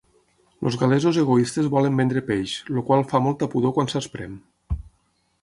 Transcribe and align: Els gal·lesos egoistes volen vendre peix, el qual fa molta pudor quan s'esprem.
Els 0.69 0.77
gal·lesos 0.83 1.19
egoistes 1.23 1.69
volen 1.75 1.99
vendre 2.03 2.23
peix, 2.31 2.55
el 2.77 2.81
qual 2.89 3.05
fa 3.13 3.23
molta 3.27 3.51
pudor 3.53 3.77
quan 3.77 3.93
s'esprem. 3.95 4.35